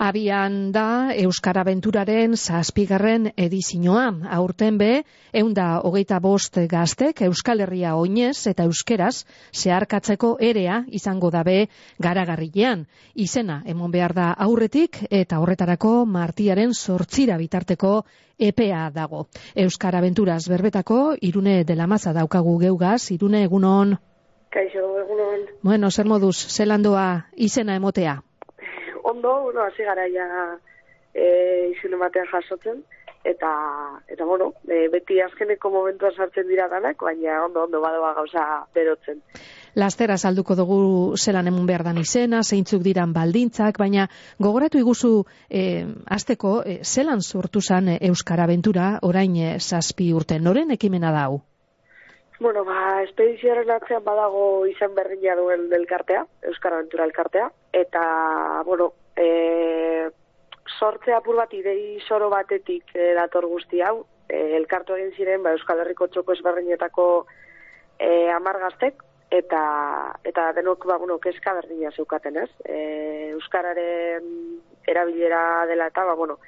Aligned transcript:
Abian 0.00 0.70
da 0.72 1.12
Euskara 1.12 1.60
Aventuraren 1.60 2.32
zazpigarren 2.32 3.26
edizioa. 3.36 4.06
Aurten 4.32 4.78
be, 4.80 5.02
eunda 5.36 5.66
hogeita 5.84 6.16
bost 6.24 6.56
gaztek 6.70 7.20
Euskal 7.26 7.60
Herria 7.60 7.90
oinez 8.00 8.46
eta 8.48 8.64
euskeraz 8.64 9.26
zeharkatzeko 9.52 10.30
erea 10.40 10.78
izango 10.88 11.28
dabe 11.34 11.66
garagarrilean. 12.00 12.86
Izena, 13.12 13.58
emon 13.66 13.92
behar 13.92 14.16
da 14.16 14.30
aurretik 14.46 15.02
eta 15.10 15.42
horretarako 15.44 15.92
martiaren 16.06 16.72
sortzira 16.72 17.36
bitarteko 17.36 17.92
EPA 18.38 18.88
dago. 18.96 19.26
Euskara 19.54 20.00
Aventuraz 20.00 20.46
berbetako, 20.48 21.18
irune 21.20 21.58
dela 21.68 21.86
maza 21.86 22.16
daukagu 22.16 22.56
geugaz, 22.64 23.10
irune 23.12 23.44
egunon. 23.50 23.98
Kaixo, 24.48 24.88
egunon. 25.04 25.46
Bueno, 25.60 25.92
zer 25.92 26.08
moduz, 26.08 26.38
zelandoa 26.48 27.26
izena 27.36 27.76
emotea? 27.76 28.22
Ondo, 29.20 29.42
bueno, 29.42 29.62
hasi 29.62 29.84
gara 29.84 30.08
ja 30.08 30.26
e, 31.12 31.72
izin 31.76 31.92
ematean 31.92 32.26
jasotzen, 32.30 32.82
eta, 33.24 33.50
eta 34.08 34.24
bueno, 34.24 34.54
e, 34.64 34.88
beti 34.88 35.20
azkeneko 35.20 35.70
momentua 35.70 36.10
sartzen 36.16 36.48
dira 36.48 36.68
danak, 36.72 37.02
baina 37.04 37.44
ondo, 37.44 37.64
ondo 37.64 37.80
badoa 37.80 38.14
gauza 38.16 38.44
berotzen. 38.74 39.20
Lastera 39.76 40.16
salduko 40.16 40.56
dugu 40.56 40.78
zelan 41.16 41.46
emun 41.46 41.66
behar 41.68 41.84
dan 41.84 42.00
izena, 42.00 42.40
zeintzuk 42.42 42.82
diran 42.82 43.12
baldintzak, 43.12 43.78
baina 43.78 44.08
gogoratu 44.40 44.80
iguzu 44.80 45.12
e, 45.48 45.84
azteko 46.08 46.62
e, 46.64 46.80
zelan 46.82 47.20
sortu 47.20 47.60
zan 47.60 47.92
Euskara 48.00 48.48
Aventura 48.48 48.96
orain 49.02 49.36
e, 49.36 49.52
zazpi 49.60 50.12
urte, 50.16 50.40
noren 50.40 50.72
ekimena 50.74 51.12
dau? 51.12 51.42
Bueno, 52.40 52.64
ba, 52.64 53.02
espedizioaren 53.04 53.68
atzean 53.74 54.00
badago 54.00 54.64
izan 54.64 54.94
berriña 54.96 55.36
duen 55.36 55.68
elkartea, 55.76 56.24
Euskara 56.48 56.78
Aventura 56.78 57.04
elkartea, 57.04 57.50
eta, 57.76 58.02
bueno, 58.64 58.94
e, 59.20 60.10
sortzea 60.78 61.20
apur 61.20 61.36
bat 61.36 61.52
idei 61.54 62.00
soro 62.06 62.30
batetik 62.32 62.94
e, 62.94 63.12
dator 63.18 63.46
guzti 63.50 63.82
hau, 63.84 64.06
e, 64.28 64.56
elkartu 64.56 64.96
egin 64.96 65.12
ziren, 65.16 65.44
ba, 65.44 65.54
Euskal 65.56 65.82
Herriko 65.82 66.08
txoko 66.08 66.36
ezberdinetako 66.36 67.06
e, 67.98 68.30
amargaztek, 68.34 69.02
eta, 69.30 69.62
eta 70.26 70.50
denok, 70.56 70.86
ba, 70.90 70.98
bueno, 70.98 71.18
keska 71.22 71.54
berdina 71.60 71.92
zeukaten, 71.94 72.40
ez? 72.44 72.50
E, 72.64 72.78
Euskararen 73.34 74.26
erabilera 74.90 75.66
dela 75.70 75.90
eta, 75.92 76.04
ba, 76.08 76.16
bueno, 76.18 76.40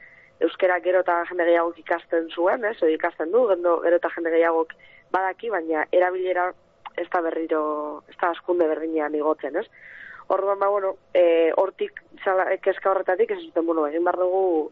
Euskara 0.42 0.80
gero 0.82 1.04
eta 1.04 1.20
jende 1.28 1.44
gehiagok 1.46 1.78
ikasten 1.84 2.28
zuen, 2.34 2.64
ez? 2.66 2.76
O, 2.82 2.90
ikasten 2.90 3.30
du, 3.30 3.44
gero, 3.52 3.78
gero 3.84 4.00
eta 4.00 4.10
jende 4.16 4.32
gehiagok 4.34 4.74
badaki, 5.14 5.52
baina 5.54 5.84
erabilera 5.94 6.48
ez 6.98 7.06
da 7.12 7.20
berriro, 7.24 7.62
ez 8.10 8.16
da 8.20 8.32
askunde 8.32 8.66
berdinean 8.68 9.14
igotzen, 9.14 9.56
ez? 9.60 9.66
Orduan, 10.28 10.58
ba, 10.58 10.68
bueno, 10.68 10.96
e, 11.14 11.52
hortik, 11.56 12.02
zala, 12.24 12.46
kezka 12.62 12.90
horretatik, 12.90 13.30
ez 13.30 13.42
zuten, 13.42 13.66
bueno, 13.66 13.86
egin 13.86 14.04
behar 14.04 14.18
dugu 14.20 14.70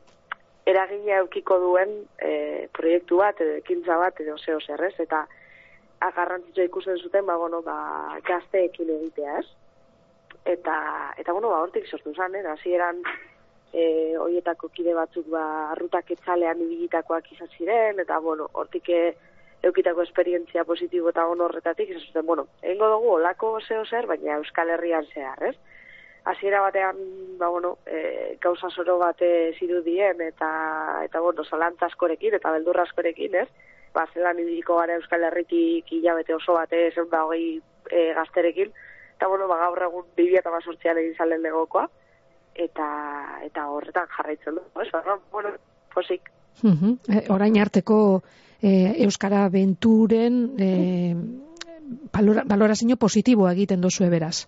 eragina 0.71 1.19
eukiko 1.25 1.59
duen 1.61 1.95
e, 2.19 2.69
proiektu 2.77 3.19
bat, 3.21 3.41
edo 3.41 3.57
ekintza 3.59 3.97
bat, 4.01 4.21
edo 4.21 4.37
zeo 4.39 4.61
zerrez, 4.61 4.95
eta 5.03 5.25
agarrantzitsua 6.07 6.69
ikusten 6.69 7.01
zuten, 7.01 7.27
ba, 7.27 7.37
bueno, 7.41 7.63
ba, 7.63 7.77
gazteekin 8.27 8.93
egitea, 8.97 9.41
ez? 9.41 9.49
Eta, 10.49 10.77
eta 11.21 11.33
bueno, 11.33 11.51
ba, 11.53 11.61
hortik 11.65 11.89
sortu 11.89 12.15
zan, 12.15 12.37
eh? 12.39 12.45
Hasi 12.49 12.73
eran, 12.77 13.03
e, 13.73 14.17
oietako 14.19 14.71
kide 14.73 14.95
batzuk, 14.97 15.27
ba, 15.33 15.45
arrutak 15.75 16.15
etzalean 16.17 16.63
ibilitakoak 16.65 17.33
izan 17.35 17.51
ziren, 17.59 18.01
eta, 18.01 18.19
bueno, 18.25 18.49
hortik, 18.55 18.89
e, 18.89 19.03
eukitako 19.63 20.03
esperientzia 20.03 20.65
positibo 20.65 21.11
eta 21.11 21.27
on 21.29 21.41
horretatik, 21.45 21.93
zuten, 21.99 22.27
bueno, 22.27 22.47
egingo 22.63 22.89
dugu 22.95 23.13
olako 23.19 23.59
zeo 23.67 23.85
zer, 23.85 24.07
baina 24.07 24.39
Euskal 24.39 24.71
Herrian 24.71 25.07
zehar, 25.13 25.43
ez? 25.51 25.57
Hasiera 26.25 26.61
batean, 26.61 26.97
ba, 27.39 27.49
bueno, 27.49 27.79
e, 27.87 28.37
gauza 28.41 28.69
zoro 28.71 28.99
bate 28.99 29.55
zirudien 29.59 30.21
eta, 30.21 30.51
eta 31.05 31.21
bueno, 31.21 31.45
zalantzaskorekin 31.45 32.37
eta 32.41 32.53
beldurraskorekin, 32.57 33.37
ez? 33.43 33.49
Ba, 33.95 34.07
zelan 34.15 34.39
ibiliko 34.39 34.77
gara 34.79 34.97
Euskal 35.01 35.25
Herritik 35.29 35.93
hilabete 35.93 36.35
oso 36.35 36.57
bate, 36.57 36.91
zeun 36.95 37.11
da 37.11 37.25
hogei 37.25 37.61
e, 37.91 38.13
gazterekin, 38.17 38.73
eta 39.17 39.29
bueno, 39.29 39.49
ba, 39.49 39.61
gaur 39.67 39.83
egun 39.89 40.13
bibia 40.17 40.41
eta 40.41 40.53
basortzian 40.53 41.01
egin 41.01 41.17
zalen 41.17 41.43
legokoa, 41.45 41.89
eta, 42.55 42.91
eta 43.45 43.69
horretan 43.69 44.09
jarraitzen 44.17 44.57
du, 44.57 44.65
ez? 44.81 44.89
Ba, 44.93 45.19
bueno, 45.33 45.57
posik. 45.95 46.31
Uh 46.65 46.97
orain 47.33 47.57
arteko 47.63 47.97
e, 48.63 49.05
Euskara 49.05 49.49
Venturen 49.49 50.55
e, 50.59 50.71
balorazio 52.13 52.97
positiboa 52.97 53.53
egiten 53.57 53.81
dozu 53.81 54.05
eberaz. 54.07 54.47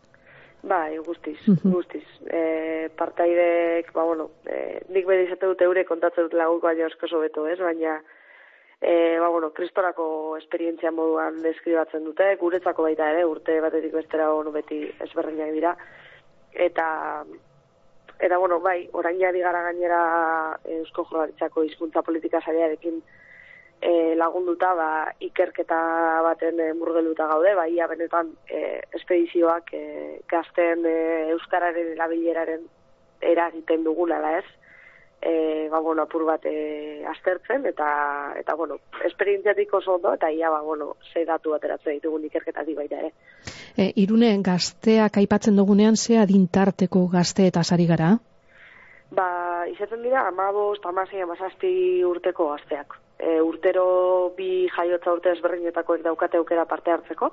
Bai, 0.62 0.96
guztiz, 1.02 1.38
guztiz. 1.64 2.04
E, 2.30 2.88
partaidek, 2.96 3.90
ba, 3.92 4.04
bueno, 4.06 4.28
e, 4.46 4.82
nik 4.94 5.08
bedi 5.08 5.26
izate 5.26 5.48
dute 5.50 5.66
eure 5.66 5.84
kontatzen 5.88 6.28
dut 6.28 6.36
lagunko 6.38 6.68
baina 6.68 6.86
osko 6.86 7.18
beto, 7.18 7.48
ez? 7.50 7.58
Baina, 7.58 7.96
e, 8.78 9.18
ba, 9.18 9.28
bueno, 9.28 9.50
kristorako 9.50 10.36
esperientzia 10.38 10.92
moduan 10.94 11.40
deskribatzen 11.42 12.04
dute, 12.04 12.36
guretzako 12.38 12.86
baita 12.86 13.10
ere, 13.10 13.24
urte 13.26 13.58
batetik 13.60 13.96
bestera 13.96 14.30
ono 14.34 14.52
beti 14.54 14.84
ezberdinak 15.00 15.50
dira. 15.56 15.74
Eta, 16.52 16.86
eta 18.20 18.38
bueno, 18.38 18.60
bai, 18.60 18.86
orain 18.92 19.18
jari 19.18 19.42
gara 19.42 19.64
gainera 19.66 20.00
Eusko 20.78 21.08
Jorraritzako 21.10 21.66
hizkuntza 21.66 22.04
politika 22.06 22.38
sariarekin 22.44 23.02
e, 23.82 24.14
lagunduta 24.14 24.72
ba, 24.78 24.90
ikerketa 25.20 25.78
baten 26.22 26.60
e, 26.62 26.70
murgeluta 26.78 27.26
gaude, 27.26 27.54
ba, 27.58 27.66
ia 27.66 27.88
benetan 27.90 28.30
e, 28.46 28.80
espedizioak 28.94 29.74
e, 29.74 29.84
gazten 30.30 30.86
e, 30.86 30.96
Euskararen 31.34 31.92
erabileraren 31.96 32.62
eragiten 33.32 33.82
dugula 33.82 34.20
da 34.22 34.36
ez, 34.38 34.46
e, 35.18 35.66
ba, 35.74 35.82
bueno, 35.82 36.06
apur 36.06 36.24
bat 36.30 36.46
e, 36.46 37.02
aztertzen, 37.10 37.66
eta, 37.74 37.90
eta 38.38 38.54
bueno, 38.54 38.78
esperientziatik 39.10 39.74
oso 39.74 39.98
ondo, 39.98 40.14
eta 40.14 40.30
ia, 40.30 40.50
ba, 40.54 40.62
bueno, 40.62 40.94
ze 41.12 41.26
datu 41.26 41.54
ateratzen 41.58 41.98
ditugun 41.98 42.30
ikerketatik 42.30 42.78
baita 42.78 43.02
ere. 43.02 43.12
E, 43.74 43.90
irune, 44.06 44.30
gazteak 44.46 45.18
aipatzen 45.18 45.58
dugunean, 45.58 45.98
ze 45.98 46.22
adintarteko 46.22 47.08
gazte 47.10 47.50
eta 47.50 47.66
sari 47.66 47.90
gara? 47.90 48.14
Ba, 49.12 49.30
izaten 49.68 50.06
dira, 50.06 50.28
amabost, 50.30 50.86
amasei, 50.86 51.20
amazazpi 51.26 51.72
urteko 52.06 52.52
gazteak 52.54 53.01
e, 53.22 53.40
urtero 53.40 53.86
bi 54.36 54.66
jaiotza 54.74 55.14
urte 55.14 55.32
ezberdinetakoek 55.36 56.02
daukate 56.04 56.40
aukera 56.42 56.66
parte 56.66 56.90
hartzeko, 56.90 57.30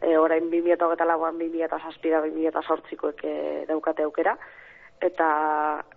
e, 0.00 0.16
orain 0.18 0.46
2008 0.52 1.08
lauan 1.10 1.38
2008 1.40 2.12
da 2.14 2.22
2008koek 2.26 3.24
e, 3.24 3.34
daukate 3.68 4.06
aukera, 4.06 4.36
eta, 5.02 5.28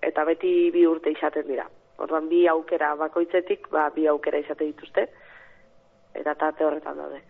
eta 0.01 0.25
beti 0.25 0.53
bi 0.73 0.85
urte 0.89 1.13
izaten 1.13 1.47
dira. 1.47 1.67
Orduan 1.97 2.27
bi 2.29 2.43
aukera 2.49 2.93
bakoitzetik, 2.97 3.69
ba, 3.73 3.87
bi 3.93 4.07
aukera 4.07 4.41
izate 4.41 4.65
dituzte, 4.65 5.07
eta 6.17 6.35
tate 6.35 6.65
horretan 6.65 6.97
daude. 6.97 7.23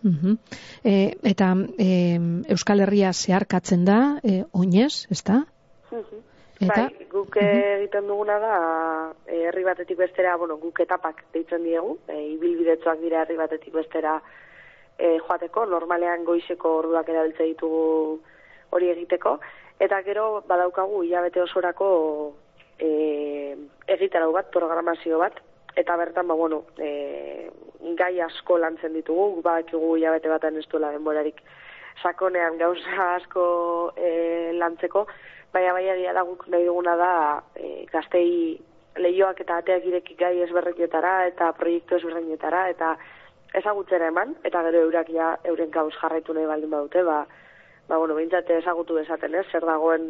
Uh 0.00 0.36
e, 0.82 1.12
eta 1.28 1.52
e, 1.76 2.16
Euskal 2.48 2.80
Herria 2.80 3.12
zeharkatzen 3.12 3.84
da, 3.84 3.98
e, 4.24 4.44
oinez, 4.56 5.06
ez 5.12 5.20
da? 5.28 5.42
Eta? 6.60 6.74
Bai, 6.76 7.06
guk 7.08 7.36
egiten 7.40 8.04
duguna 8.10 8.34
da, 8.42 8.56
e, 9.24 9.46
herri 9.48 9.62
batetik 9.64 9.96
bestera, 9.96 10.34
bueno, 10.36 10.58
guk 10.60 10.82
etapak 10.84 11.22
deitzen 11.32 11.64
diegu, 11.64 11.94
e, 12.04 12.18
ibilbidetzoak 12.34 13.00
dira 13.00 13.22
herri 13.22 13.38
batetik 13.38 13.72
bestera 13.72 14.18
e, 14.98 15.14
joateko, 15.24 15.64
normalean 15.70 16.26
goizeko 16.28 16.74
orduak 16.82 17.08
erabiltze 17.08 17.46
ditugu 17.54 18.20
hori 18.76 18.90
egiteko, 18.92 19.38
eta 19.80 20.02
gero 20.04 20.42
badaukagu 20.50 21.00
hilabete 21.06 21.40
osorako 21.46 21.88
e, 22.76 22.90
egitarau 23.96 24.28
bat, 24.36 24.52
programazio 24.52 25.22
bat, 25.24 25.40
eta 25.80 25.96
bertan, 25.96 26.28
ba, 26.28 26.36
bueno, 26.36 26.66
e, 26.76 27.48
gai 27.96 28.12
asko 28.20 28.60
lantzen 28.60 28.92
ditugu, 29.00 29.40
badakigu 29.40 29.96
hilabete 29.96 30.28
baten 30.28 30.60
ez 30.60 30.68
duela 30.68 30.92
denborarik 30.92 31.40
sakonean 32.02 32.60
gauza 32.60 33.14
asko 33.16 33.44
e, 33.96 34.52
lantzeko, 34.60 35.06
baina 35.52 35.72
bai 35.72 35.86
egia 35.94 36.12
da 36.12 36.22
guk 36.22 36.46
nahi 36.48 36.66
duguna 36.66 36.96
da 36.96 37.12
e, 37.56 37.86
gaztei 37.92 38.58
lehioak 38.96 39.40
eta 39.40 39.60
ateak 39.60 39.86
ireki 39.86 40.16
gai 40.18 40.36
ezberrekietara 40.46 41.14
eta 41.30 41.52
proiektu 41.58 41.96
ezberrekietara 41.96 42.68
eta 42.70 42.96
ezagutzera 43.54 44.10
eman, 44.12 44.36
eta 44.46 44.62
gero 44.66 44.84
eurak 44.86 45.08
ja 45.10 45.32
euren 45.44 45.70
gauz 45.74 45.92
jarraitu 45.96 46.34
nahi 46.34 46.46
baldin 46.46 46.70
badute, 46.70 47.02
ba, 47.02 47.24
ba 47.88 47.98
bueno, 47.98 48.14
bintzate 48.14 48.60
ezagutu 48.60 48.94
dezaten 48.98 49.34
ez, 49.34 49.46
zer 49.50 49.66
dagoen 49.66 50.06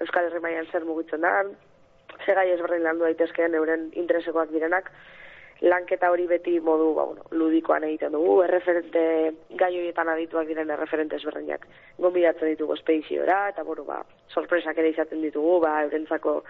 Euskal 0.00 0.28
Herri 0.28 0.40
maian 0.40 0.68
zer 0.72 0.86
mugitzen 0.86 1.24
da, 1.26 1.42
ze 2.24 2.34
gai 2.34 2.48
ezberdin 2.54 2.84
landu 2.86 3.04
daitezkeen 3.04 3.54
euren 3.58 3.88
interesekoak 3.92 4.52
direnak, 4.54 4.90
lanketa 5.60 6.10
hori 6.10 6.26
beti 6.30 6.58
modu 6.60 6.92
ba, 6.94 7.04
bueno, 7.04 7.24
ludikoan 7.30 7.84
egiten 7.88 8.12
dugu, 8.14 8.42
erreferente 8.44 9.02
gai 9.58 9.72
horietan 9.74 10.08
adituak 10.12 10.46
diren 10.46 10.70
erreferente 10.70 11.18
ezberdinak 11.18 11.66
gombidatzen 11.98 12.52
ditugu 12.52 12.76
espediziora, 12.78 13.48
eta 13.50 13.64
bueno, 13.66 13.84
ba, 13.84 14.02
sorpresak 14.30 14.78
ere 14.78 14.92
izaten 14.94 15.22
ditugu, 15.22 15.58
ba, 15.64 15.80
eurentzako 15.86 16.42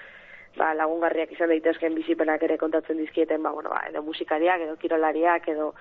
ba, 0.59 0.75
lagungarriak 0.77 1.33
izan 1.33 1.55
daitezken 1.55 1.97
bizipenak 1.97 2.43
ere 2.45 2.59
kontatzen 2.61 3.01
dizkieten, 3.01 3.43
ba, 3.43 3.55
bueno, 3.57 3.73
ba, 3.73 3.85
edo 3.89 4.03
musikariak, 4.03 4.67
edo 4.67 4.77
kirolariak, 4.77 5.49
edo 5.55 5.73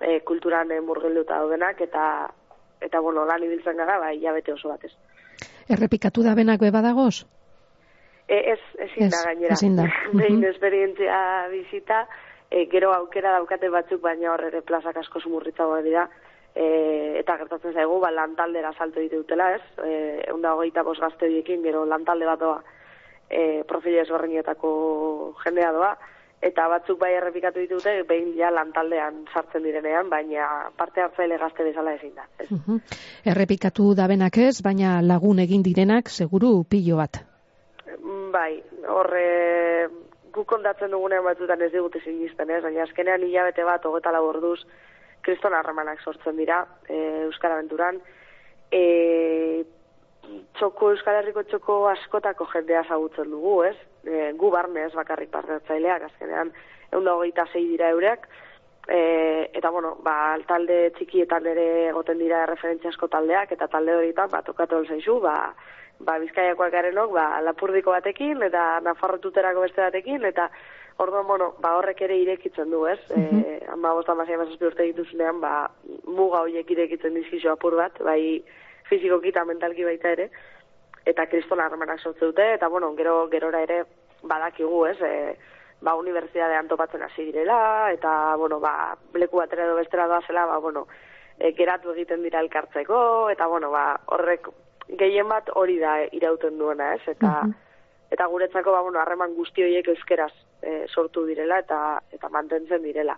e, 0.00 0.20
kulturan 0.26 0.70
e, 0.70 0.80
murgilduta 0.80 1.42
daudenak, 1.42 1.82
eta, 1.88 2.04
eta 2.80 3.00
bueno, 3.00 3.26
lan 3.26 3.42
ibiltzen 3.44 3.82
gara, 3.82 3.98
ba, 3.98 4.14
hilabete 4.14 4.54
oso 4.54 4.70
batez. 4.70 4.92
Errepikatu 5.70 6.22
da 6.22 6.34
benak 6.38 6.62
beba 6.62 6.82
dagoz? 6.86 7.24
E, 8.30 8.38
ez, 8.54 8.60
ezin 8.78 9.10
da 9.10 9.24
gainera. 9.26 9.58
Ezin 9.58 9.78
da. 9.78 9.86
Behin 10.20 10.44
esperientzia 10.46 11.48
bizita, 11.50 12.04
e, 12.50 12.66
gero 12.66 12.92
aukera 12.92 13.32
daukate 13.38 13.70
batzuk, 13.70 14.02
baina 14.02 14.32
hor 14.32 14.44
ere 14.50 14.60
plazak 14.66 14.98
asko 15.00 15.22
sumurritzagoa 15.22 15.80
dira, 15.86 16.08
e, 16.54 16.66
eta 17.22 17.38
gertatzen 17.38 17.74
zaigu, 17.74 18.00
ba, 18.02 18.10
lantaldera 18.10 18.72
salto 18.76 19.00
ditu 19.00 19.22
dutela, 19.22 19.52
ez? 19.56 19.62
E, 19.86 19.92
egun 20.26 20.42
da 20.42 20.54
hogeita 20.56 20.84
bos 20.86 20.98
gazte 21.00 21.28
horiekin, 21.28 21.62
gero 21.62 21.84
lantalde 21.86 22.26
bat 22.26 22.40
doa, 22.40 22.62
e, 23.30 23.62
profilio 23.68 24.02
ezberdinetako 24.02 24.72
jendea 25.44 25.70
doa, 25.76 25.94
eta 26.42 26.66
batzuk 26.72 26.98
bai 26.98 27.12
errepikatu 27.14 27.60
ditute, 27.60 27.94
behin 28.08 28.32
ja 28.36 28.50
lantaldean 28.50 29.24
sartzen 29.32 29.62
direnean, 29.62 30.08
baina 30.10 30.70
parte 30.76 31.04
hartzaile 31.04 31.38
gazte 31.38 31.66
bezala 31.68 31.94
ezin 31.98 32.14
da. 32.16 32.24
Ez? 32.40 32.48
Errepikatu 33.28 33.92
dabenak 33.94 34.40
ez, 34.40 34.56
baina 34.64 35.00
lagun 35.04 35.44
egin 35.44 35.62
direnak, 35.62 36.08
seguru 36.08 36.64
pilo 36.64 36.96
bat. 36.96 37.20
Bai, 38.32 38.62
horre 38.88 39.26
guk 40.34 40.46
kontatzen 40.48 40.90
dugunean 40.90 41.24
batzutan 41.24 41.62
ez 41.62 41.72
digute 41.72 42.00
sinisten, 42.04 42.50
ez? 42.50 42.62
Baina 42.62 42.84
azkenean 42.84 43.22
hilabete 43.26 43.64
bat, 43.64 43.84
hogeta 43.84 44.12
lau 44.14 44.24
orduz, 44.28 44.60
kriston 45.26 45.54
harremanak 45.54 46.00
sortzen 46.02 46.36
dira, 46.36 46.62
e, 46.88 46.98
Euskara 47.26 47.58
Aventuran. 47.58 48.00
E, 48.70 48.82
txoko, 50.58 50.92
Euskal 50.94 51.20
Herriko 51.20 51.44
txoko 51.48 51.80
askotako 51.90 52.46
jendea 52.52 52.84
zagutzen 52.88 53.30
dugu, 53.32 53.56
ez? 53.70 53.76
E, 54.04 54.30
gu 54.38 54.50
barne 54.52 54.86
ez 54.86 54.92
bakarrik 54.94 55.32
parteatzaileak, 55.34 56.06
azkenean, 56.10 56.52
egun 56.90 57.08
da 57.08 57.16
hogeita 57.16 57.46
zei 57.52 57.66
dira 57.72 57.90
eureak, 57.94 58.28
e, 58.88 59.50
eta 59.54 59.70
bueno, 59.70 59.96
ba, 60.04 60.38
talde 60.48 60.90
txikietan 60.96 61.46
ere 61.52 61.66
egoten 61.90 62.18
dira 62.18 62.44
referentziasko 62.50 63.10
taldeak, 63.12 63.52
eta 63.56 63.68
talde 63.68 63.96
horietan, 63.98 64.30
ba, 64.32 64.42
tokatu 64.46 64.84
zaizu, 64.86 65.18
ba, 65.24 65.36
ba, 66.00 66.18
bizkaiakoak 66.18 66.72
garenok, 66.72 67.12
ba, 67.14 67.40
lapurdiko 67.44 67.92
batekin, 67.94 68.42
eta 68.46 68.80
nafarrotuterako 68.84 69.64
beste 69.66 69.82
batekin, 69.82 70.24
eta 70.24 70.48
orduan, 71.00 71.26
bueno, 71.26 71.54
ba, 71.60 71.74
horrek 71.78 72.02
ere 72.06 72.16
irekitzen 72.20 72.70
du, 72.70 72.86
ez? 72.86 73.00
Mm 73.14 73.26
-hmm. 73.26 73.44
e, 73.46 73.60
ama 73.72 73.92
bostan 73.94 74.18
bazia 74.18 74.38
mazazpi 74.38 74.66
urte 74.66 74.88
dituzunean, 74.88 75.40
ba, 75.40 75.70
muga 76.06 76.40
horiek 76.40 76.70
irekitzen 76.70 77.14
dizkizu 77.14 77.50
apur 77.50 77.76
bat, 77.76 77.98
bai 77.98 78.44
fizikoki 78.88 79.28
eta 79.28 79.44
mentalki 79.44 79.84
baita 79.84 80.10
ere, 80.10 80.30
eta 81.06 81.26
kristona 81.26 81.66
harremanak 81.66 82.00
sortze 82.00 82.24
dute, 82.24 82.54
eta, 82.54 82.68
bueno, 82.68 82.94
gero, 82.96 83.28
gerora 83.30 83.62
ere 83.62 83.84
badakigu, 84.22 84.86
ez? 84.86 85.00
E, 85.00 85.36
ba, 85.80 85.94
unibertsitatean 85.94 86.68
topatzen 86.68 87.02
hasi 87.02 87.24
direla, 87.24 87.92
eta, 87.92 88.36
bueno, 88.36 88.60
ba, 88.60 88.96
leku 89.14 89.36
batera 89.36 89.64
edo 89.64 89.76
bestera 89.76 90.06
doazela, 90.06 90.46
ba, 90.46 90.58
bueno, 90.58 90.86
e, 91.38 91.52
geratu 91.52 91.92
egiten 91.92 92.22
dira 92.22 92.40
elkartzeko, 92.40 93.30
eta, 93.30 93.46
bueno, 93.46 93.70
ba, 93.70 94.00
horrek 94.06 94.48
gehien 94.98 95.28
bat 95.28 95.50
hori 95.54 95.78
da 95.78 95.96
irauten 96.12 96.58
duena, 96.58 96.94
ez? 96.94 97.02
Eta 97.08 97.32
mhm. 97.42 97.52
eta 98.10 98.26
guretzako 98.26 98.72
ba 98.72 98.82
bueno, 98.82 99.00
harreman 99.00 99.34
guzti 99.34 99.62
horiek 99.62 99.88
euskeraz 99.94 100.32
e, 100.62 100.86
sortu 100.88 101.26
direla 101.26 101.60
eta 101.62 102.00
eta 102.12 102.28
mantentzen 102.28 102.82
direla. 102.82 103.16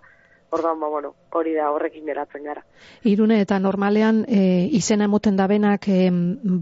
Orduan 0.53 0.79
ba 0.79 0.87
bueno, 0.87 1.15
hori 1.33 1.55
da 1.55 1.71
horrekin 1.73 2.05
geratzen 2.05 2.43
gara. 2.45 2.61
Irune 3.09 3.39
eta 3.41 3.57
normalean 3.59 4.21
e, 4.27 4.69
izena 4.77 5.07
emoten 5.09 5.37
dabenak 5.37 5.87
e, 5.89 6.09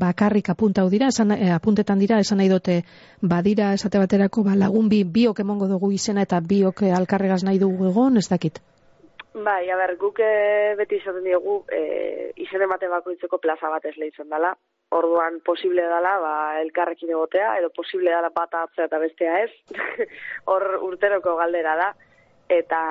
bakarrik 0.04 0.50
apuntau 0.54 0.88
dira, 0.90 1.10
esan, 1.12 1.34
e, 1.36 1.52
apuntetan 1.52 2.00
dira, 2.00 2.20
esan 2.24 2.40
nahi 2.40 2.48
dute 2.50 2.82
badira 3.22 3.74
esate 3.74 4.00
baterako 4.00 4.46
ba, 4.48 4.56
lagun 4.56 4.88
bi 4.90 5.04
biok 5.04 5.44
emongo 5.44 5.68
dugu 5.68 5.92
izena 5.92 6.24
eta 6.24 6.40
biok 6.40 6.86
alkarregaz 6.96 7.44
nahi 7.44 7.60
dugu 7.60 7.90
egon, 7.92 8.18
ez 8.18 8.30
dakit? 8.30 8.62
Bai, 9.34 9.70
a 9.72 9.76
ber, 9.80 9.98
guk 10.00 10.24
beti 10.78 10.98
izaten 11.00 11.24
diogu 11.28 11.62
e, 11.72 12.32
izen 12.44 12.64
emate 12.64 12.88
bakoitzeko 12.92 13.40
plaza 13.44 13.70
bat 13.72 13.86
ez 13.92 13.98
lehitzen 13.98 14.32
dela, 14.32 14.56
orduan 14.92 15.40
posible 15.46 15.84
dela 15.88 16.18
ba, 16.20 16.34
elkarrekin 16.62 17.10
egotea, 17.10 17.56
edo 17.60 17.70
posible 17.76 18.12
dela 18.12 18.30
bata 18.36 18.66
atzea 18.68 18.90
eta 18.90 19.00
bestea 19.00 19.40
ez, 19.46 19.52
hor 20.52 20.68
urteroko 20.84 21.38
galdera 21.40 21.78
da, 21.80 21.88
eta 22.52 22.82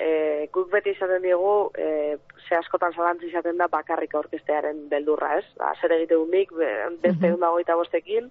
e, 0.00 0.48
guk 0.54 0.70
beti 0.72 0.94
izaten 0.94 1.22
diegu, 1.22 1.70
e, 1.76 2.16
ze 2.48 2.56
askotan 2.56 2.96
zalantzi 2.96 3.28
izaten 3.28 3.60
da 3.60 3.68
bakarrik 3.72 4.16
orkestearen 4.16 4.88
beldurra 4.88 5.34
ez, 5.38 5.44
ba, 5.60 5.74
zer 5.80 5.92
egite 5.98 6.16
nik, 6.32 6.52
beste 6.52 7.30
mm 7.30 7.36
-hmm. 7.36 7.76
bostekin, 7.76 8.30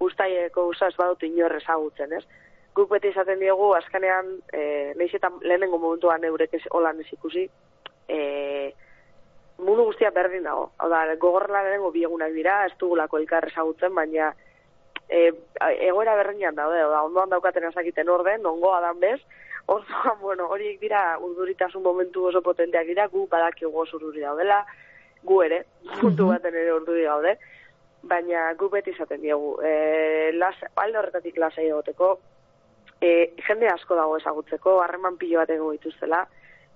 ustaieko 0.00 0.66
usa 0.68 0.88
ez 0.88 0.96
badut 0.96 1.22
inorre 1.22 1.56
ezagutzen 1.56 2.12
ez. 2.12 2.24
Guk 2.74 2.90
beti 2.90 3.08
izaten 3.08 3.40
diegu, 3.40 3.72
azkenean, 3.74 4.38
e, 4.52 4.92
nahiz 4.96 5.14
eta 5.14 5.30
lehenengo 5.40 5.78
momentuan 5.78 6.24
eurek 6.24 6.54
ez 6.54 6.62
holan 6.70 7.00
ez 7.00 7.12
ikusi, 7.12 7.48
e, 8.08 8.72
mundu 9.64 9.84
guztia 9.88 10.10
berdin 10.14 10.44
dago. 10.44 10.70
Hau 10.78 10.88
da, 10.92 11.02
gogorrela 11.20 11.62
lehenengo 11.64 11.90
biegunak 11.94 12.32
dira, 12.34 12.64
ez 12.66 12.72
dugulako 12.78 13.20
elkar 13.20 13.46
ezagutzen, 13.48 13.94
baina 13.94 14.32
e, 15.08 15.30
egoera 15.88 16.16
berdinan 16.18 16.56
daude, 16.58 16.80
da, 16.80 17.02
ondoan 17.06 17.30
daukaten 17.32 17.68
ezakiten 17.70 18.08
orden, 18.08 18.46
ongoa 18.46 18.80
dan 18.84 19.00
bez, 19.00 19.18
orduan, 19.66 20.18
bueno, 20.26 20.48
horiek 20.54 20.80
dira 20.80 21.18
urduritasun 21.18 21.82
momentu 21.82 22.26
oso 22.30 22.42
potenteak 22.42 22.88
dira, 22.88 23.08
gu 23.12 23.26
badaki 23.30 23.68
oso 23.68 23.98
urduri 23.98 24.24
daudela, 24.24 24.64
gu 25.24 25.42
ere, 25.46 25.64
puntu 26.00 26.30
baten 26.32 26.56
ere 26.56 26.74
urduri 26.78 27.06
daude, 27.08 27.36
baina 28.02 28.50
gu 28.56 28.70
beti 28.72 28.94
izaten 28.94 29.20
diegu. 29.20 29.56
E, 29.62 30.32
las, 30.36 30.56
alde 30.76 31.02
horretatik 31.02 31.38
lasai 31.38 31.68
egoteko, 31.68 32.14
e, 33.00 33.32
jende 33.46 33.68
asko 33.68 33.96
dago 33.98 34.16
ezagutzeko, 34.20 34.78
harreman 34.84 35.18
pilo 35.20 35.40
bat 35.40 35.50
ego 35.52 35.72
dituztela, 35.76 36.26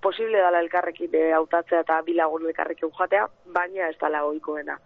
posible 0.04 0.40
dala 0.44 0.60
elkarrekin 0.60 1.16
e, 1.16 1.24
hautatzea 1.36 1.82
eta 1.84 2.00
bilagun 2.06 2.44
elkarrekin 2.50 2.92
jatea, 2.98 3.28
baina 3.56 3.88
ez 3.88 3.96
dala 4.00 4.24
oikoena. 4.28 4.76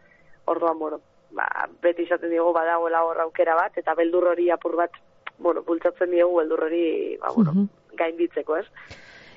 Orduan, 0.49 0.79
bueno, 0.79 1.01
ba, 1.35 1.49
beti 1.83 2.07
izaten 2.07 2.31
diego 2.33 2.53
badagoela 2.57 3.03
horra 3.07 3.27
aukera 3.27 3.57
bat, 3.59 3.77
eta 3.83 3.97
beldur 3.99 4.31
hori 4.33 4.49
apur 4.55 4.79
bat, 4.79 4.95
bueno, 5.39 5.65
bultzatzen 5.67 6.15
diegu 6.15 6.39
beldur 6.39 6.65
hori, 6.69 6.85
ba, 7.21 7.33
bueno, 7.35 7.53
mm 7.53 7.65
-hmm. 7.65 7.99
gainditzeko, 7.99 8.57
ez? 8.57 8.67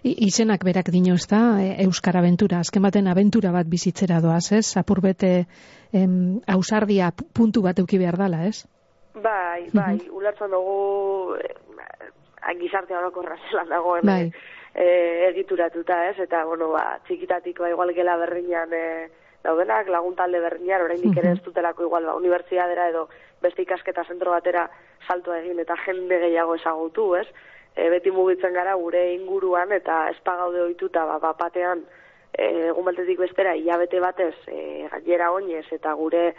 I, 0.03 0.15
izenak 0.27 0.63
berak 0.65 0.89
dino 0.89 1.15
ez 1.15 1.27
da, 1.27 1.41
e, 1.61 1.83
Euskar 1.85 2.17
Aventura, 2.17 2.59
azken 2.59 2.83
baten 2.83 3.07
aventura 3.07 3.51
bat 3.51 3.67
bizitzera 3.67 4.21
doaz, 4.21 4.51
ez? 4.51 4.77
Apur 4.77 5.01
bete 5.01 5.47
em, 5.93 6.39
ausardia 6.47 7.11
puntu 7.33 7.61
bat 7.61 7.79
euki 7.79 7.97
behar 7.97 8.17
dala, 8.17 8.45
ez? 8.45 8.65
Bai, 9.13 9.67
bai, 9.73 9.95
mm 9.95 10.15
ulertzen 10.21 10.51
dugu, 10.51 11.35
e, 11.35 12.57
gizarte 12.59 12.95
orokorra 12.97 13.35
zela 13.49 13.65
dagoen, 13.65 14.05
bai 14.05 14.31
e, 14.75 15.27
egituratuta, 15.29 16.09
ez? 16.09 16.19
Eta, 16.19 16.43
bueno, 16.45 16.69
ba, 16.69 16.99
txikitatik, 17.07 17.59
ba, 17.59 17.69
igual 17.69 17.93
gela 17.93 18.17
berriñan 18.17 18.73
e, 18.73 19.09
daudenak, 19.43 19.89
lagun 19.89 20.15
talde 20.15 20.39
berriñan, 20.39 20.83
oraindik 20.85 21.17
ere 21.17 21.33
ez 21.35 21.41
dutelako 21.43 21.87
igual, 21.89 22.05
ba, 22.05 22.15
unibertsiadera 22.15 22.89
edo 22.89 23.07
beste 23.41 23.63
ikasketa 23.63 24.05
zentro 24.05 24.31
batera 24.31 24.69
salto 25.07 25.33
egin 25.33 25.59
eta 25.59 25.75
jende 25.85 26.19
gehiago 26.19 26.55
ezagutu, 26.55 27.15
ez? 27.15 27.27
E, 27.75 27.89
beti 27.89 28.11
mugitzen 28.11 28.53
gara 28.53 28.75
gure 28.75 29.01
inguruan 29.15 29.71
eta 29.71 30.09
espagaude 30.11 30.61
ohituta 30.61 31.05
ba, 31.07 31.33
batean 31.39 31.85
e, 32.33 32.67
egun 32.71 32.85
baltetik 32.85 33.19
bestera 33.19 33.55
hilabete 33.55 33.99
batez 34.03 34.35
e, 34.47 34.87
gainera 34.91 35.31
oinez 35.31 35.65
eta 35.71 35.93
gure 35.99 36.33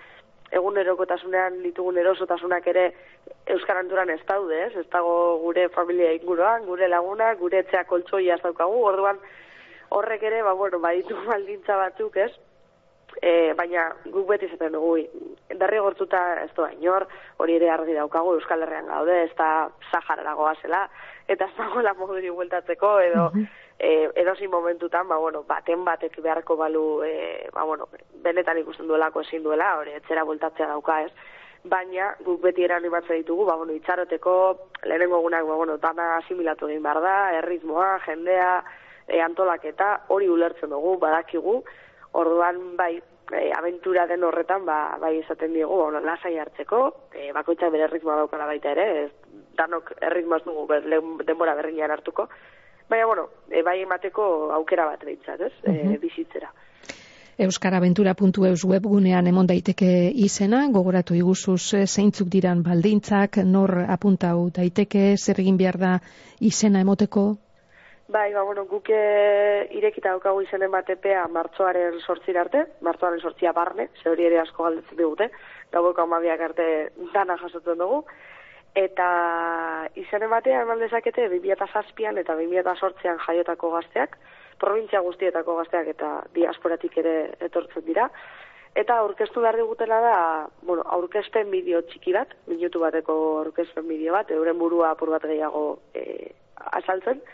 egunerokotasunean 0.53 1.63
ditugun 1.65 1.99
erosotasunak 1.99 2.67
ere 2.73 2.87
Euskaranturan 3.55 4.11
ez 4.13 4.21
daude, 4.29 4.59
ez? 4.67 4.73
Ez 4.77 4.87
dago 4.93 5.15
gure 5.43 5.69
familia 5.75 6.13
inguruan, 6.15 6.67
gure 6.67 6.89
laguna, 6.89 7.33
gure 7.41 7.63
etxea 7.63 7.85
koltsoia 7.89 8.37
ez 8.37 8.43
daukagu, 8.45 8.83
orduan 8.93 9.21
horrek 9.93 10.23
ere, 10.29 10.43
ba, 10.43 10.53
bueno, 10.53 10.81
baditu 10.81 11.17
baldintza 11.31 11.79
batzuk, 11.81 12.17
ez? 12.17 12.31
E, 13.21 13.53
baina 13.57 13.91
guk 14.09 14.29
beti 14.29 14.49
zaten 14.53 14.77
dugu, 14.77 14.97
darri 15.59 15.79
gortuta 15.79 16.43
ez 16.43 16.51
doa 16.57 16.71
inor, 16.73 17.07
hori 17.39 17.57
ere 17.57 17.71
argi 17.71 17.95
daukagu 17.95 18.37
Euskal 18.39 18.63
Herrian 18.63 18.87
gaude, 18.87 19.25
ez 19.25 19.35
da 19.37 19.71
Sahara 19.91 20.37
zela, 20.61 20.89
eta 21.29 21.45
ez 21.45 21.57
dago 21.57 21.83
la 21.83 21.95
moduri 21.95 22.31
bueltatzeko, 22.31 23.01
edo, 23.01 23.31
mm 23.35 23.47
e, 23.83 24.11
edozi 24.15 24.47
momentutan, 24.47 25.09
ba, 25.09 25.17
bueno, 25.17 25.43
baten 25.43 25.85
batek 25.85 26.21
beharko 26.23 26.57
balu, 26.57 27.03
e, 27.03 27.49
ba, 27.53 27.65
bueno, 27.65 27.89
benetan 28.23 28.59
ikusten 28.59 28.87
duelako 28.87 29.25
ezin 29.27 29.43
duela, 29.43 29.77
hori 29.81 29.97
etxera 29.99 30.23
bultatzea 30.25 30.69
dauka 30.71 31.01
ez, 31.03 31.11
baina 31.65 32.13
guk 32.23 32.41
beti 32.43 32.63
eran 32.63 32.87
imatzen 32.87 33.23
ditugu, 33.25 33.45
ba, 33.51 33.57
bueno, 33.59 33.75
itxaroteko, 33.75 34.35
lehenengo 34.87 35.19
egunak, 35.19 35.47
ba, 35.51 35.59
bueno, 35.59 35.79
dana 35.83 36.17
asimilatu 36.21 36.71
egin 36.71 36.83
behar 36.87 37.03
da, 37.03 37.17
erritmoa, 37.41 37.97
jendea, 38.07 38.53
e, 39.09 39.21
antolaketa, 39.21 39.93
hori 40.15 40.31
ulertzen 40.31 40.71
dugu, 40.71 40.97
badakigu, 41.03 41.59
orduan, 42.23 42.63
bai, 42.79 42.95
e, 43.31 43.51
aventura 43.57 44.07
den 44.07 44.25
horretan, 44.25 44.65
ba, 44.67 44.97
bai 45.01 45.19
esaten 45.21 45.53
diegu, 45.55 45.79
ba, 45.93 46.01
lasai 46.01 46.35
hartzeko, 46.39 46.83
e, 47.15 47.31
bakoitzak 47.37 47.73
bere 47.73 47.87
erritmoa 47.89 48.17
daukala 48.25 48.49
baita 48.51 48.73
ere, 48.75 48.89
ez, 49.05 49.45
danok 49.59 49.95
erritmoaz 50.01 50.43
dugu, 50.45 50.67
ber, 50.67 50.91
denbora 51.27 51.55
berriñan 51.59 51.95
hartuko, 51.95 52.29
Baina, 52.93 53.07
bueno, 53.07 53.29
e, 53.49 53.63
bai 53.63 53.79
emateko 53.81 54.25
aukera 54.53 54.85
bat 54.85 55.05
behitzat, 55.07 55.41
ez, 55.41 55.53
uh 55.65 55.97
bizitzera. 56.03 56.51
Euskaraventura.eus 57.41 58.67
webgunean 58.69 59.27
emon 59.31 59.49
daiteke 59.49 60.11
izena, 60.27 60.67
gogoratu 60.75 61.17
iguzuz 61.17 61.73
e, 61.79 61.87
zeintzuk 61.87 62.29
diran 62.29 62.61
baldintzak, 62.67 63.39
nor 63.49 63.73
apuntau 63.89 64.51
daiteke, 64.53 65.15
zer 65.17 65.41
egin 65.41 65.57
behar 65.57 65.79
da 65.81 65.95
izena 66.41 66.83
emoteko? 66.85 67.25
Bai, 68.13 68.35
ba, 68.35 68.43
bueno, 68.43 68.67
guke 68.69 68.97
irekita 69.73 70.11
daukagu 70.13 70.43
izenen 70.45 70.69
bat 70.75 70.91
epea 70.93 71.23
martzoaren 71.33 71.95
sortzira 72.05 72.43
arte, 72.43 72.61
martzoaren 72.85 73.23
sortzia 73.25 73.55
barne, 73.57 73.87
ze 74.03 74.11
hori 74.11 74.27
ere 74.29 74.37
asko 74.43 74.67
galdetzen 74.67 74.99
digute, 74.99 75.31
gaueko 75.73 76.05
amabiak 76.05 76.45
arte 76.51 76.67
dana 77.15 77.39
jasotzen 77.41 77.81
dugu. 77.81 78.03
Eta 78.83 79.09
izen 80.05 80.29
ematea 80.29 80.61
eman 80.67 80.85
dezakete 80.85 81.31
2007an 81.39 82.21
eta 82.21 82.37
2008an 82.37 83.25
jaiotako 83.25 83.73
gazteak, 83.79 84.21
provintzia 84.61 85.01
guztietako 85.09 85.57
gazteak 85.63 85.93
eta 85.97 86.15
diasporatik 86.37 87.01
ere 87.01 87.19
etortzen 87.49 87.89
dira. 87.89 88.11
Eta 88.77 89.01
aurkeztu 89.01 89.41
behar 89.41 89.57
digutela 89.57 90.05
da, 90.05 90.17
bueno, 90.69 90.85
aurkezpen 90.99 91.49
bideo 91.51 91.81
txiki 91.89 92.13
bat, 92.13 92.37
minutu 92.47 92.85
bateko 92.85 93.23
aurkezpen 93.47 93.89
bideo 93.89 94.21
bat, 94.21 94.37
euren 94.37 94.61
burua 94.61 94.93
apur 94.93 95.17
bat 95.17 95.25
gehiago 95.25 95.79
e, 95.95 96.35
azaltzen, 96.77 97.25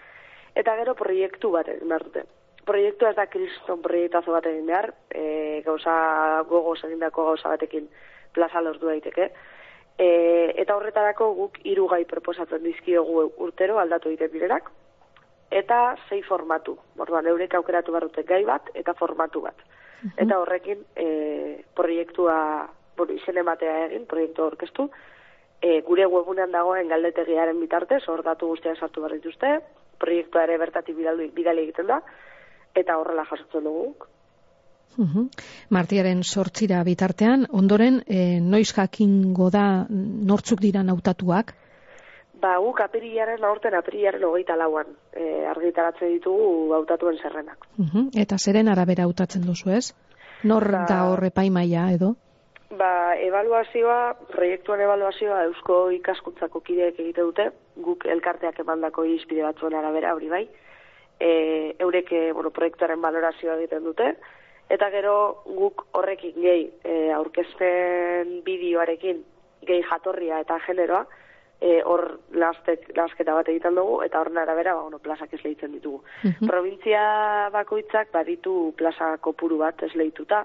eta 0.59 0.75
gero 0.81 0.95
proiektu 0.99 1.53
bat 1.55 1.69
egin 1.71 1.89
behar 1.89 2.05
dute. 2.09 2.25
Proiektu 2.69 3.07
ez 3.09 3.15
da 3.17 3.29
kriston 3.31 3.81
proiektazo 3.85 4.35
bat 4.35 4.47
egin 4.51 4.67
behar, 4.67 4.91
e, 5.15 5.63
gauza 5.67 5.95
gogo 6.51 6.75
egindako 6.77 7.31
gauza 7.31 7.55
batekin 7.55 7.87
plaza 8.35 8.61
lortu 8.61 8.91
daiteke. 8.91 9.31
E, 9.99 10.09
eta 10.63 10.77
horretarako 10.77 11.31
guk 11.39 11.63
hiru 11.65 11.87
gai 11.91 12.05
proposatzen 12.11 12.63
dizkiogu 12.67 13.25
urtero 13.47 13.79
aldatu 13.79 14.11
egiten 14.13 14.35
direnak, 14.35 14.71
eta 15.51 15.97
sei 16.09 16.23
formatu. 16.23 16.77
Orduan, 16.99 17.27
eurek 17.27 17.55
aukeratu 17.55 17.95
barrute 17.95 18.27
gai 18.27 18.45
bat 18.45 18.71
eta 18.75 18.95
formatu 18.99 19.47
bat. 19.47 19.63
Eta 20.15 20.39
horrekin 20.39 20.85
e, 20.95 21.65
proiektua, 21.75 22.69
bueno, 22.97 23.15
izen 23.15 23.39
ematea 23.39 23.87
egin, 23.87 24.05
proiektu 24.07 24.45
orkestu, 24.45 24.91
e, 25.63 25.81
gure 25.87 26.07
webunean 26.07 26.53
dagoen 26.55 26.91
galdetegiaren 26.93 27.59
bitartez, 27.61 28.05
hor 28.07 28.23
datu 28.23 28.53
guztiak 28.53 28.79
sartu 28.79 29.03
behar 29.03 29.17
dituzte, 29.19 29.59
proiektua 29.99 30.45
ere 30.45 30.59
bertati 30.59 30.95
bidali, 30.95 31.31
bidali 31.35 31.67
egiten 31.69 31.87
da, 31.91 32.01
eta 32.75 32.99
horrela 32.99 33.27
jasotzen 33.31 33.65
dugu. 33.65 33.95
Uhum. 34.99 35.29
Martiaren 35.71 36.25
sortzira 36.25 36.83
bitartean, 36.87 37.47
ondoren, 37.55 38.03
e, 38.07 38.41
noiz 38.41 38.73
jakingo 38.75 39.51
da 39.55 39.87
nortzuk 39.89 40.61
dira 40.65 40.83
nautatuak? 40.83 41.55
Ba, 42.39 42.57
guk 42.63 42.81
apirilaren 42.83 43.45
aurten 43.45 43.75
apirilaren 43.75 44.25
hogeita 44.25 44.57
lauan 44.59 44.91
e, 45.13 45.45
argitaratzen 45.51 46.13
ditugu 46.15 46.75
hautatuen 46.75 47.19
zerrenak. 47.23 47.67
Uh 47.79 48.07
Eta 48.15 48.39
zeren 48.39 48.69
arabera 48.69 49.07
hautatzen 49.07 49.47
duzu 49.47 49.75
ez? 49.75 49.93
Nor 50.45 50.71
ba, 50.71 50.85
da 50.87 51.05
horre 51.11 51.31
paimaia 51.35 51.89
edo? 51.95 52.15
Ba, 52.79 53.17
evaluazioa, 53.25 54.15
proiektuan 54.31 54.81
evaluazioa 54.85 55.43
eusko 55.49 55.79
ikaskuntzako 55.99 56.61
kideek 56.61 56.99
egite 57.01 57.23
dute, 57.23 57.51
guk 57.85 58.07
elkarteak 58.07 58.59
emandako 58.65 59.05
izpide 59.05 59.45
batzuen 59.47 59.75
arabera 59.75 60.15
hori 60.15 60.29
bai, 60.29 60.45
e, 61.21 61.75
eureke 61.79 62.33
bueno, 62.33 62.51
proiektuaren 62.51 63.01
valorazioa 63.03 63.57
egiten 63.59 63.85
dute, 63.85 64.13
eta 64.71 64.91
gero 64.93 65.15
guk 65.47 65.87
horrekin 65.99 66.37
gehi 66.43 66.69
e, 66.85 66.99
aurkezpen 67.17 68.41
bideoarekin 68.47 69.25
gehi 69.69 69.83
jatorria 69.91 70.41
eta 70.45 70.59
generoa, 70.67 71.07
e, 71.61 71.81
hor 71.83 72.05
lastek, 72.39 72.87
lasketa 72.97 73.35
bat 73.35 73.49
egiten 73.51 73.75
dugu, 73.79 74.01
eta 74.07 74.21
hor 74.21 74.31
arabera, 74.39 74.75
ba, 74.75 74.83
bueno, 74.87 74.99
plazak 75.03 75.33
ez 75.35 75.43
lehitzen 75.43 75.73
ditugu. 75.73 76.03
Mm 76.23 76.47
Provintzia 76.47 77.03
bakoitzak 77.53 78.13
baditu 78.13 78.73
plaza 78.77 79.17
kopuru 79.21 79.59
bat 79.59 79.83
ez 79.83 79.95
lehituta, 79.95 80.45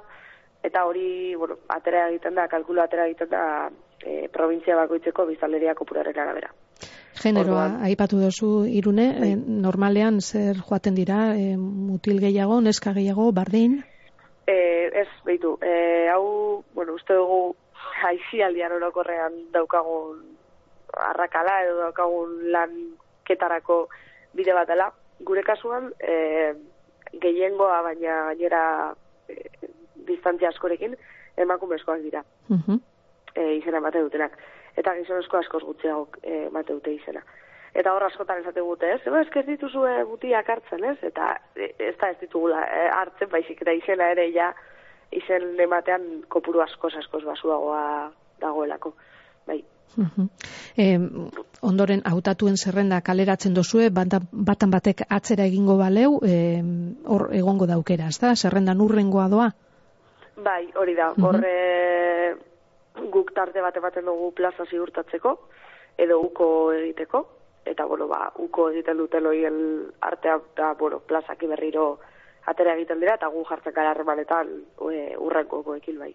eta 0.63 0.85
hori, 0.85 1.35
bueno, 1.35 1.59
atera 1.67 2.07
egiten 2.09 2.35
da, 2.35 2.47
kalkulu 2.47 2.81
atera 2.81 3.05
egiten 3.05 3.29
da, 3.29 3.69
e, 4.01 4.27
provintzia 4.33 4.75
bakoitzeko 4.79 5.25
bizaleria 5.29 5.75
kopuraren 5.75 6.19
arabera. 6.19 6.49
Generoa, 7.23 7.79
aipatu 7.85 8.17
duzu 8.19 8.65
irune, 8.65 9.05
e, 9.21 9.35
normalean 9.35 10.19
zer 10.21 10.57
joaten 10.57 10.95
dira, 10.95 11.35
e, 11.37 11.55
mutil 11.57 12.19
gehiago, 12.19 12.59
neska 12.61 12.93
gehiago, 12.93 13.31
bardin? 13.31 13.83
E, 14.47 14.57
ez, 15.03 15.07
behitu, 15.25 15.57
e, 15.61 16.09
hau, 16.11 16.63
bueno, 16.73 16.95
uste 16.97 17.13
dugu, 17.13 17.55
haizi 18.03 18.41
aldian 18.43 18.73
orokorrean 18.75 19.37
daukagun 19.53 20.19
arrakala 21.09 21.61
edo 21.63 21.77
daukagun 21.79 22.35
lan 22.51 22.73
ketarako 23.27 23.87
bide 24.33 24.53
bat 24.53 24.67
dela. 24.67 24.89
Gure 25.23 25.43
kasuan, 25.45 25.91
e, 26.01 26.53
gehiengoa 27.21 27.81
baina 27.85 28.17
gainera 28.31 28.63
e, 29.29 29.37
distantzia 30.07 30.49
askorekin 30.49 30.97
emakumezkoak 31.37 32.01
dira. 32.03 32.23
Uh 32.49 32.57
-huh. 32.57 32.79
e, 33.35 33.55
izena 33.57 33.77
emate 33.77 34.01
dutenak. 34.01 34.37
Eta 34.77 34.95
gizonezko 34.97 35.37
askoz 35.37 35.63
gutxiago 35.63 36.07
e, 36.21 36.45
emate 36.47 36.73
dute 36.73 36.93
izena. 36.95 37.21
Eta 37.73 37.93
hor 37.93 38.05
askotan 38.05 38.41
esate 38.41 38.61
gute, 38.61 38.89
ez? 38.95 39.01
Eba, 39.09 39.21
ez 39.21 39.45
dituzu 39.47 39.85
e, 39.89 39.95
butiak 40.05 40.49
hartzen, 40.49 40.83
ez? 40.91 40.97
Eta 41.09 41.33
e, 41.55 41.71
ez 41.89 41.95
da 42.01 42.11
ez 42.13 42.19
ditugula 42.21 42.61
e, 42.65 42.87
hartzen, 42.93 43.29
baizik 43.31 43.61
eta 43.65 43.73
izena 43.73 44.11
ere 44.13 44.27
ja 44.33 44.51
izen 45.13 45.53
ematean 45.61 46.23
kopuru 46.29 46.61
askoz 46.61 46.93
askoz 47.01 47.23
basuagoa 47.25 48.11
dagoelako. 48.41 48.93
Bai. 49.47 49.63
E, 50.73 50.85
ondoren 51.61 52.01
hautatuen 52.09 52.55
zerrenda 52.57 53.01
kaleratzen 53.05 53.53
dozue, 53.53 53.91
batan 53.93 54.71
batek 54.73 55.03
atzera 55.05 55.45
egingo 55.45 55.75
baleu, 55.77 56.15
hor 56.17 57.27
egongo 57.37 57.67
daukera, 57.69 58.07
ez 58.09 58.17
da? 58.23 58.33
Zerrenda 58.33 58.73
nurrengoa 58.73 59.27
doa? 59.29 59.51
Bai, 60.41 60.63
hori 60.81 60.95
da. 60.97 61.11
Horre 61.21 61.53
guk 62.93 63.33
tarte 63.33 63.61
bate 63.61 63.79
baten 63.79 64.05
dugu 64.05 64.31
plaza 64.37 64.65
ziurtatzeko, 64.69 65.37
edo 65.97 66.19
uko 66.21 66.47
egiteko, 66.73 67.25
eta, 67.65 67.85
bueno, 67.85 68.07
ba, 68.07 68.31
uko 68.43 68.69
egiten 68.71 68.97
duten 68.97 69.23
loien 69.23 69.59
artea, 70.01 70.39
da, 70.57 70.73
bueno, 70.79 70.99
plazaki 70.99 71.47
berriro 71.47 71.99
atera 72.45 72.73
egiten 72.75 72.99
dira, 72.99 73.15
eta 73.15 73.29
gu 73.31 73.43
jartzen 73.47 73.73
gara 73.75 73.93
harremanetan 73.93 74.49
e, 74.91 75.15
urrenko 75.15 75.61
goekin 75.63 75.99
bai. 76.01 76.09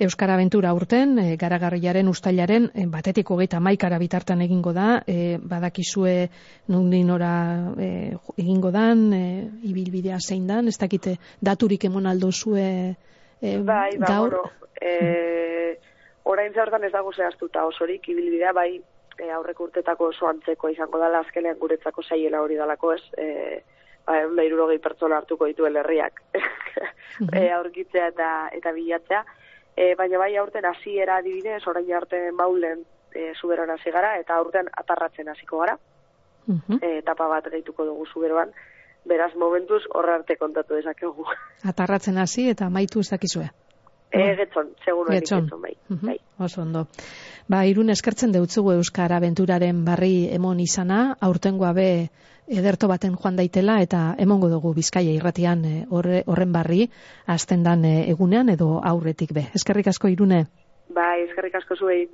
Euskara 0.00 0.38
Aventura 0.38 0.72
urten, 0.72 1.18
e, 1.20 1.36
garagarriaren 1.36 2.08
ustailaren, 2.08 2.70
e, 2.72 2.86
batetiko 2.88 3.36
geita 3.36 3.60
maikara 3.60 3.98
bitartan 4.00 4.40
egingo 4.46 4.72
da, 4.72 5.02
e, 5.06 5.36
badakizue 5.36 6.30
nundin 6.72 7.12
ora 7.12 7.34
e, 7.76 7.90
egingo 8.38 8.72
dan, 8.72 9.04
e, 9.12 9.22
ibilbidea 9.68 10.16
zein 10.20 10.48
dan, 10.48 10.68
ez 10.68 10.78
dakite 10.80 11.18
daturik 11.44 11.84
emon 11.84 12.08
aldo 12.08 12.32
e, 13.40 13.58
bai, 13.62 13.96
ba, 13.98 14.06
gaur? 14.06 14.36
Bueno, 14.36 14.50
e, 14.80 15.78
orain 16.24 16.52
ez 16.52 16.92
dago 16.92 17.12
zehaztuta 17.12 17.64
osorik 17.64 18.08
ibilbidea, 18.08 18.52
bai, 18.52 18.80
e, 19.18 19.30
aurreko 19.30 19.64
urtetako 19.64 20.12
oso 20.12 20.28
antzeko 20.28 20.68
izango 20.68 20.98
dala 20.98 21.20
azkenean 21.24 21.58
guretzako 21.58 22.02
zaiela 22.02 22.42
hori 22.42 22.56
dalako 22.56 22.92
ez, 22.94 23.02
e, 23.16 23.62
ba, 24.06 24.18
egun 24.22 24.78
pertsona 24.82 25.18
hartuko 25.18 25.46
dituen 25.46 25.76
herriak 25.76 26.22
e, 27.32 27.50
aurkitzea 27.50 28.08
eta, 28.14 28.30
eta 28.52 28.72
bilatzea. 28.72 29.24
E, 29.76 29.94
baina 29.94 30.18
bai 30.18 30.36
aurten 30.36 30.64
hasiera 30.64 31.16
adibidez, 31.16 31.62
orain 31.66 31.92
arte 31.94 32.30
maulen 32.32 32.84
e, 33.14 33.32
zuberoan 33.40 33.70
hasi 33.70 33.90
gara, 33.90 34.16
eta 34.18 34.34
aurten 34.34 34.68
atarratzen 34.76 35.28
hasiko 35.28 35.62
gara. 35.64 35.78
E, 36.48 36.98
etapa 36.98 37.26
bat 37.28 37.44
gehituko 37.52 37.84
dugu 37.84 38.06
zuberoan, 38.08 38.54
beraz 39.08 39.32
momentuz 39.36 39.82
horre 39.94 40.14
arte 40.18 40.36
kontatu 40.36 40.76
dezakegu. 40.78 41.26
Atarratzen 41.64 42.18
hasi 42.18 42.48
eta 42.50 42.68
maitu 42.70 43.00
ez 43.00 43.08
dakizue. 43.10 43.48
E, 44.08 44.22
getzon, 44.36 44.70
seguro 44.84 45.12
getzon. 45.12 45.50
bai. 45.60 45.74
bai. 45.88 46.16
Oso 46.38 46.62
ondo. 46.62 46.86
Ba, 47.48 47.64
irun 47.68 47.90
eskertzen 47.92 48.32
deutzugu 48.32 48.72
Euskara 48.72 49.18
Aventuraren 49.20 49.84
barri 49.84 50.28
emon 50.32 50.60
izana, 50.60 51.16
aurtengoa 51.20 51.74
be 51.76 51.88
ederto 52.48 52.88
baten 52.88 53.16
joan 53.20 53.36
daitela 53.36 53.78
eta 53.84 54.14
emongo 54.18 54.48
dugu 54.48 54.72
Bizkaia 54.76 55.12
irratian 55.12 55.64
eh, 55.68 55.82
horren 55.90 56.52
barri 56.52 56.88
azten 57.26 57.62
dan 57.62 57.84
eh, 57.84 58.08
egunean 58.08 58.48
edo 58.48 58.78
aurretik 58.92 59.34
be. 59.36 59.44
Eskerrik 59.54 59.92
asko 59.92 60.08
irune. 60.08 60.46
Bai, 60.88 61.24
eskerrik 61.28 61.60
asko 61.60 61.76
zuei. 61.76 62.06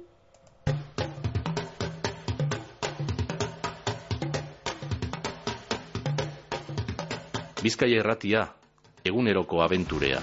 Bizkaia 7.65 7.97
irratia, 8.03 8.43
eguneroko 9.09 9.63
abenturea. 9.65 10.21